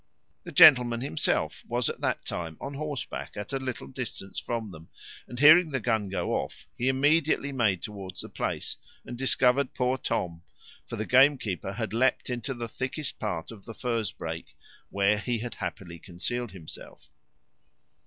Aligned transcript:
The 0.45 0.51
gentleman 0.51 1.01
himself 1.01 1.63
was 1.67 1.87
at 1.87 2.01
that 2.01 2.25
time 2.25 2.57
on 2.59 2.73
horse 2.73 3.05
back, 3.05 3.37
at 3.37 3.53
a 3.53 3.59
little 3.59 3.85
distance 3.85 4.39
from 4.39 4.71
them; 4.71 4.89
and 5.27 5.37
hearing 5.37 5.69
the 5.69 5.79
gun 5.79 6.09
go 6.09 6.33
off, 6.33 6.65
he 6.75 6.87
immediately 6.89 7.51
made 7.51 7.83
towards 7.83 8.21
the 8.21 8.27
place, 8.29 8.77
and 9.05 9.15
discovered 9.15 9.75
poor 9.75 9.99
Tom; 9.99 10.41
for 10.87 10.95
the 10.95 11.05
gamekeeper 11.05 11.73
had 11.73 11.93
leapt 11.93 12.31
into 12.31 12.55
the 12.55 12.67
thickest 12.67 13.19
part 13.19 13.51
of 13.51 13.65
the 13.65 13.75
furze 13.75 14.11
brake, 14.11 14.57
where 14.89 15.19
he 15.19 15.37
had 15.37 15.53
happily 15.53 15.99
concealed 15.99 16.51
himself. 16.51 17.11